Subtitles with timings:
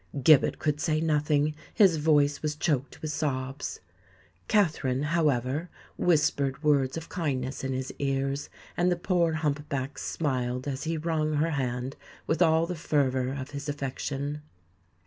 [0.23, 3.81] Gibbet could say nothing: his voice was choked with sobs.
[4.47, 10.67] Katherine, however, whispered words of kindness in his ears; and the poor hump back smiled
[10.67, 14.41] as he wrung her hand with all the fervour of his affection.